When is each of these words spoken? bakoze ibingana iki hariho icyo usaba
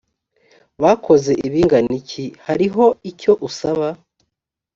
bakoze 0.81 1.31
ibingana 1.47 1.91
iki 2.01 2.25
hariho 2.45 2.85
icyo 3.09 3.31
usaba 3.47 3.87